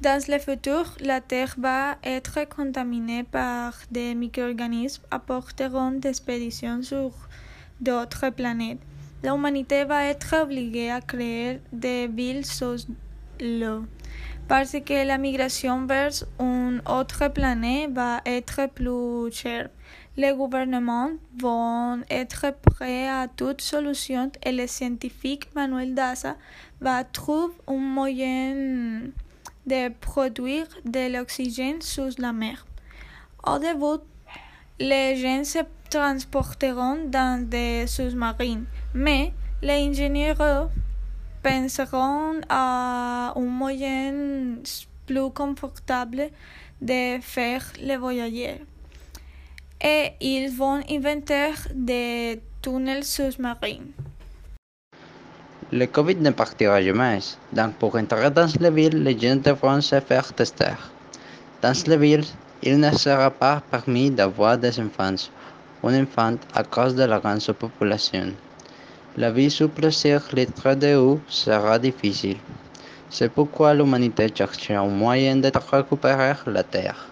Dans 0.00 0.22
le 0.28 0.38
futur, 0.38 0.94
la 1.00 1.20
Terre 1.20 1.56
va 1.58 1.96
être 2.04 2.48
contaminée 2.48 3.24
par 3.24 3.72
des 3.90 4.14
micro-organismes 4.14 5.02
apporteront 5.10 5.90
d'expéditions 5.90 6.82
sur 6.82 7.10
d'autres 7.80 8.30
planètes. 8.30 8.78
L'humanité 9.24 9.84
va 9.84 10.04
être 10.04 10.36
obligée 10.40 10.92
à 10.92 11.00
créer 11.00 11.60
des 11.72 12.06
villes 12.06 12.46
sous 12.46 12.86
l'eau 13.40 13.86
parce 14.46 14.76
que 14.86 15.04
la 15.04 15.18
migration 15.18 15.84
vers 15.84 16.12
une 16.38 16.80
autre 16.88 17.26
planète 17.28 17.90
va 17.92 18.20
être 18.24 18.68
plus 18.72 19.32
chère. 19.32 19.68
Les 20.16 20.32
gouvernements 20.32 21.10
vont 21.40 22.02
être 22.08 22.54
prêts 22.62 23.08
à 23.08 23.26
toute 23.26 23.60
solution 23.62 24.30
et 24.44 24.52
le 24.52 24.68
scientifique 24.68 25.48
Manuel 25.56 25.94
Daza 25.94 26.36
va 26.80 27.02
trouver 27.02 27.52
un 27.66 27.76
moyen 27.78 29.00
de 29.68 29.90
produire 30.00 30.66
de 30.84 31.12
l'oxygène 31.12 31.80
sous 31.80 32.14
la 32.18 32.32
mer. 32.32 32.66
Au 33.46 33.58
début, 33.58 34.02
les 34.80 35.16
gens 35.16 35.44
se 35.44 35.58
transporteront 35.90 37.08
dans 37.08 37.48
des 37.48 37.86
sous-marins, 37.86 38.64
mais 38.94 39.32
les 39.62 39.88
ingénieurs 39.88 40.70
penseront 41.42 42.40
à 42.48 43.32
un 43.36 43.40
moyen 43.40 44.56
plus 45.06 45.30
confortable 45.30 46.30
de 46.80 47.18
faire 47.20 47.64
le 47.82 47.96
voyage. 47.96 48.60
Et 49.80 50.12
ils 50.20 50.50
vont 50.50 50.80
inventer 50.90 51.52
des 51.74 52.40
tunnels 52.62 53.04
sous-marins. 53.04 53.86
Le 55.78 55.86
Covid 55.86 56.16
ne 56.16 56.30
partira 56.30 56.82
jamais, 56.82 57.20
donc 57.52 57.72
pour 57.78 57.94
entrer 57.94 58.32
dans 58.32 58.50
la 58.58 58.70
ville, 58.70 59.00
les 59.04 59.16
gens 59.16 59.36
devront 59.36 59.80
se 59.80 60.00
faire 60.00 60.32
tester. 60.32 60.74
Dans 61.62 61.80
la 61.86 61.96
ville, 61.96 62.24
il 62.64 62.80
ne 62.80 62.90
sera 62.90 63.30
pas 63.30 63.62
permis 63.70 64.10
d'avoir 64.10 64.58
des 64.58 64.80
enfants, 64.80 65.14
un 65.84 66.02
enfant 66.02 66.34
à 66.52 66.64
cause 66.64 66.96
de 66.96 67.04
la 67.04 67.20
grande 67.20 67.52
population. 67.52 68.32
La 69.16 69.30
vie 69.30 69.52
sous 69.52 69.68
plusieurs 69.68 70.26
litres 70.32 70.74
d'eau 70.74 71.20
sera 71.28 71.78
difficile. 71.78 72.38
C'est 73.08 73.32
pourquoi 73.32 73.72
l'humanité 73.72 74.26
cherche 74.34 74.72
un 74.72 74.88
moyen 74.88 75.36
de 75.36 75.52
récupérer 75.70 76.34
la 76.46 76.64
Terre. 76.64 77.06